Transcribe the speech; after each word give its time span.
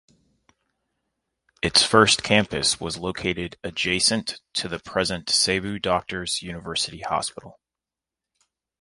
Its 1.61 1.83
first 1.83 2.23
campus 2.23 2.79
was 2.79 2.97
located 2.97 3.55
adjacent 3.63 4.41
to 4.51 4.67
the 4.67 4.79
present 4.79 5.29
Cebu 5.29 5.77
Doctors' 5.77 6.41
University 6.41 7.01
Hospital. 7.01 7.59